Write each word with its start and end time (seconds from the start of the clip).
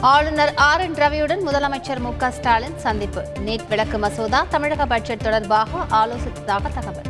ஆளுநர் 0.00 0.54
R 0.54 0.80
N 0.80 0.94
ரவியுடன் 0.94 1.40
முதலமைச்சர் 1.46 1.98
மு 1.98 2.30
ஸ்டாலின் 2.30 2.78
சந்திப்பு. 2.78 3.26
நீட் 3.46 3.66
விளக்கு 3.68 3.98
மசோதா 3.98 4.46
தமிழக 4.48 4.86
பட்ஜெட் 4.86 5.22
தொடர்பாக 5.22 5.70
ஆலோசித்ததாக 5.90 6.62
தகவல். 6.74 7.06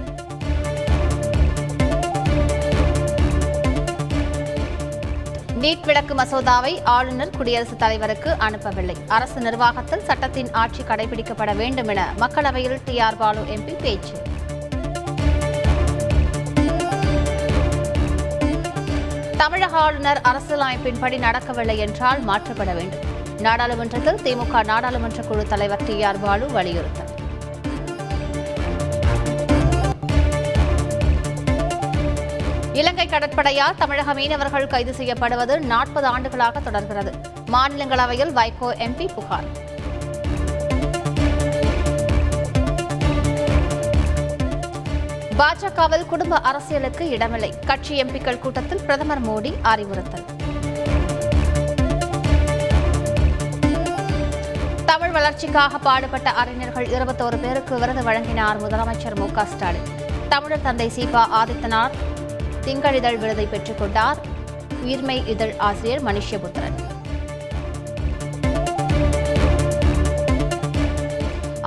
நீட் 5.61 5.85
விளக்கு 5.85 6.15
மசோதாவை 6.15 6.85
ஆளுநர் 6.85 7.37
குடியரசுத் 7.37 7.79
தலைவருக்கு 7.79 8.31
அனுப்பவில்லை. 8.31 8.97
அரசு 9.09 9.41
நிர்வாகத்தில் 9.41 10.05
சட்டத்தின் 10.05 10.53
ஆட்சி 10.53 10.83
கடைபிடிக்கப்பட 10.83 11.57
வேண்டும் 11.57 11.89
என 11.89 12.13
மக்களவையில் 12.19 12.81
டி 12.85 12.99
ஆர் 12.99 13.17
பாலு 13.17 13.41
எம்பி 13.41 13.75
பேச்சு. 13.81 14.13
தமிழக 19.41 19.77
ஆளுநர் 19.77 20.21
அரசியலமைப்பின்படி 20.21 21.19
நடக்கவில்லை 21.19 21.79
என்றால் 21.79 22.21
மாற்றப்பட 22.21 22.75
வேண்டும். 22.75 23.05
நாடாளுமன்றத்தில் 23.41 24.19
திமுக 24.25 24.65
நாடாளுமன்ற 24.65 25.23
குழு 25.23 25.45
தலைவர் 25.47 25.85
டி 25.85 26.03
ஆர் 26.03 26.21
பாலு 26.21 26.47
வலியுறுத்தல். 26.53 27.13
இலங்கை 32.73 33.07
கடற்படையால் 33.07 33.79
தமிழக 33.79 34.15
மீனவர்கள் 34.15 34.67
கைது 34.67 34.95
செய்யப்படுவது 34.95 35.61
நாற்பது 35.61 36.07
ஆண்டுகளாக 36.07 36.61
தொடர்கிறது. 36.61 37.13
மாநிலங்களவையில் 37.53 38.35
வைகோ 38.41 38.71
எம்பி 38.87 39.09
புகார். 39.15 39.68
பாஜகவில் 45.39 46.07
குடும்ப 46.07 46.37
அரசியலுக்கு 46.37 47.09
இடமில்லை. 47.09 47.55
கட்சி 47.67 48.03
எம்பிக்கள் 48.03 48.39
கூட்டத்தில் 48.39 48.83
பிரதமர் 48.83 49.23
மோடி 49.23 49.55
அறிவுறுத்தல். 49.63 50.25
தமிழ் 54.87 55.11
வளர்ச்சிக்காக 55.11 55.79
பாடுபட்ட 55.79 56.31
அறிஞர்கள் 56.31 56.87
இருபத்தோரு 56.87 57.37
பேருக்கு 57.37 57.79
விருது 57.79 58.03
வழங்கினார் 58.03 58.63
முதலமைச்சர் 58.63 59.15
மு 59.15 59.31
க 59.31 59.45
ஸ்டாலின். 59.45 59.89
தமிழர் 60.29 60.63
தந்தை 60.63 60.93
சீபா 60.97 61.25
ஆதித்தனார் 61.41 61.91
திங்களிதழ் 62.65 63.17
விருதை 63.17 63.47
பெற்றுக் 63.47 63.79
கொண்டார். 63.79 64.17
உயிர்மை 64.85 65.27
இதழ் 65.27 65.55
ஆசிரியர் 65.59 66.03
மனுஷ்யபுத்திரன். 66.03 66.88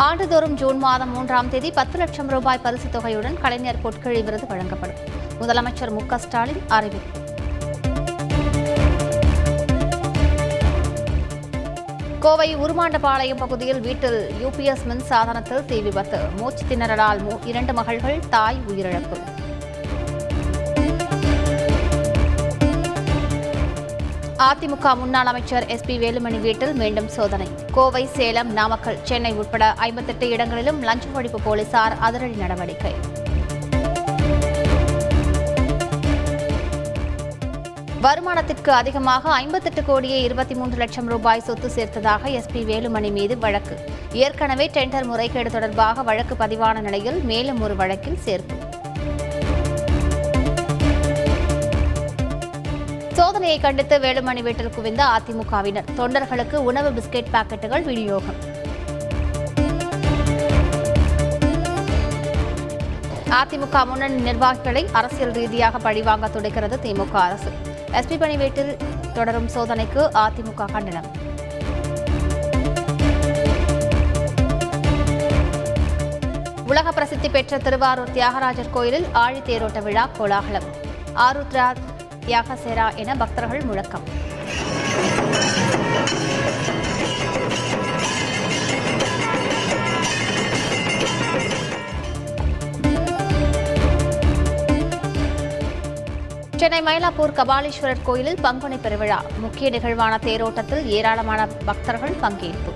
ஆண்டுதோறும் 0.02 0.54
ஜூன் 0.54 0.78
மாதம் 0.78 1.10
மூன்றாம் 1.10 1.50
தேதி 1.50 1.72
பத்து 1.72 1.98
லட்சம் 1.98 2.28
ரூபாய் 2.28 2.58
பரிசுத் 2.58 2.96
தொகையுடன் 2.96 3.34
கலைஞர் 3.34 3.76
பொற்கிழி 3.84 4.24
விருது 4.24 4.48
வழங்கப்படும். 4.48 4.96
முதலமைச்சர் 5.42 5.92
மு 5.92 6.06
க 6.06 6.18
ஸ்டாலின் 6.18 6.62
அறிவிப்பு. 6.68 7.20
கோவை 12.20 12.56
உருமாண்டபாளையம் 12.56 13.38
பகுதியில் 13.38 13.80
வீட்டில் 13.80 14.34
யூபிஎஸ் 14.46 14.86
மின் 14.86 15.00
சாதனத்தில் 15.00 15.66
தீ 15.66 15.82
விபத்து. 15.82 16.20
மூச்சு 16.38 16.66
திணறலால் 16.66 17.22
மூ- 17.30 17.46
இரண்டு 17.46 17.74
மகள்கள் 17.74 18.20
தாய் 18.30 18.58
உயிரிழப்பு. 18.68 19.18
அதிமுக 24.45 24.92
முன்னாள் 25.00 25.30
அமைச்சர் 25.31 25.66
எஸ் 25.73 25.84
பி 25.88 25.97
வேலுமணி 26.00 26.39
வீட்டில் 26.39 26.73
மீண்டும் 26.73 27.08
சோதனை. 27.08 27.47
கோவை 27.72 28.06
சேலம் 28.06 28.53
நாமக்கல் 28.53 28.98
சென்னை 29.03 29.33
உட்பட 29.33 29.73
ஐம்பத்தெட்டு 29.73 30.30
இடங்களிலும் 30.30 30.80
லஞ்ச 30.88 31.06
ஒழிப்பு 31.14 31.39
போலீசார் 31.44 31.95
அதிரடி 32.00 32.33
நடவடிக்கை. 32.33 32.94
வருமானத்திற்கு 38.02 38.70
அதிகமாக 38.70 39.30
ஐம்பத்தெட்டு 39.31 39.83
கோடியே 39.83 40.22
இருபத்தி 40.22 40.55
மூன்று 40.55 40.78
லட்சம் 40.78 41.08
ரூபாய் 41.08 41.45
சொத்து 41.50 41.70
சேர்த்ததாக 41.78 42.42
எஸ்பி 42.42 42.64
வேலுமணி 42.72 43.11
மீது 43.11 43.38
வழக்கு. 43.38 43.78
ஏற்கனவே 44.11 44.70
டெண்டர் 44.73 45.05
முறைகேடு 45.05 45.52
தொடர்பாக 45.52 46.02
வழக்கு 46.02 46.36
பதிவான 46.36 46.82
நிலையில் 46.82 47.21
மேலும் 47.23 47.61
ஒரு 47.61 47.76
வழக்கில் 47.76 48.21
சேர்ப்பு. 48.26 48.70
சோதனையை 53.21 53.58
கண்டித்து 53.61 53.95
வேலுமணி 54.04 54.42
வீட்டில் 54.45 54.71
குவிந்த 54.76 55.02
அதிமுகவினர். 55.15 55.89
தொண்டர்களுக்கு 55.98 56.58
உணவு 56.70 56.89
பிஸ்கெட் 56.98 57.27
பாக்கெட்டுகள் 57.33 57.83
விநியோகம். 57.89 58.37
அதிமுக 63.39 63.83
முன்னணி 63.89 64.17
நிர்வாகிகளை 64.27 64.83
அரசியல் 64.99 65.33
ரீதியாக 65.37 65.77
பழிவாங்க 65.77 66.30
துடைக்கிறது 66.36 66.80
திமுக 66.86 67.15
அரசு. 67.27 67.52
எஸ்பி 67.99 68.17
பணி 68.23 68.37
வீட்டில் 68.43 68.73
தொடரும் 69.14 69.49
சோதனைக்கு 69.55 70.02
அதிமுக 70.23 70.70
கண்டனம். 70.73 71.10
உலக 76.71 76.92
பிரசித்தி 76.92 77.30
பெற்ற 77.30 77.58
திருவாரூர் 77.58 78.15
தியாகராஜர் 78.17 78.73
கோயிலில் 78.77 79.08
ஆழித்தேரோட்ட 79.26 79.81
விழா 79.89 80.08
கோலாகலம். 80.17 80.67
ஆருத்ரா 81.27 81.65
தியாகசேரா 82.26 82.95
என 82.95 83.15
பக்தர்கள் 83.15 83.61
முழக்கம். 83.61 84.05
சென்னை 96.58 96.81
மயிலாப்பூர் 96.81 97.33
கபாலீஸ்வரர் 97.39 98.02
கோயிலில் 98.04 98.37
பங்குனி 98.42 98.76
பெருவிழா. 98.76 99.20
முக்கிய 99.39 99.70
நிகழ்வான 99.70 100.20
தேரோட்டத்தில் 100.23 100.86
ஏராளமான 100.86 101.48
பக்தர்கள் 101.65 102.15
பங்கேற்பு. 102.21 102.73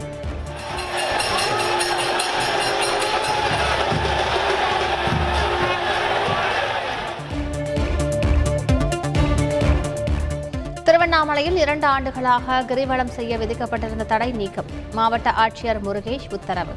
திருவண்ணாமலையில் 10.96 11.58
இரண்டு 11.58 11.86
ஆண்டுகளாக 11.86 12.62
கிரிவலம் 12.68 13.10
செய்ய 13.16 13.38
விதிக்கப்பட்டிருந்த 13.38 14.06
தடை 14.06 14.32
நீக்கம். 14.32 14.66
மாவட்ட 14.92 15.32
ஆட்சியர் 15.32 15.80
முருகேஷ் 15.86 16.28
உத்தரவு. 16.30 16.74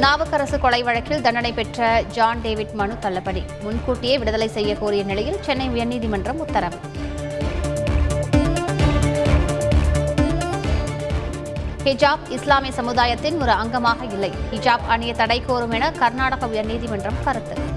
நாவுக்கரசு 0.00 0.58
கொலை 0.58 0.82
வழக்கில் 0.82 1.20
தண்டனை 1.20 1.52
பெற்ற 1.52 2.02
ஜான் 2.02 2.40
டேவிட் 2.40 2.72
மனு 2.72 2.98
தள்ளுபடி. 2.98 3.44
முன்கூட்டியே 3.62 4.18
விடுதலை 4.18 4.48
செய்ய 4.48 4.74
கோரிய 4.74 5.04
நிலையில் 5.04 5.42
சென்னை 5.42 5.68
உயர்நீதிமன்றம் 5.68 6.42
உத்தரவு. 6.46 6.76
ஹிஜாப் 11.84 12.28
இஸ்லாமிய 12.28 12.72
சமுதாயத்தின் 12.72 13.40
ஒரு 13.40 13.52
அங்கமாக 13.52 14.02
இல்லை. 14.12 14.32
ஹிஜாப் 14.52 14.86
அணிய 14.88 15.14
தடை 15.14 15.42
கோரும் 15.46 15.70
என 15.70 15.92
கர்நாடக 15.92 16.46
உயர்நீதிமன்றம் 16.46 17.24
கருத்து. 17.24 17.72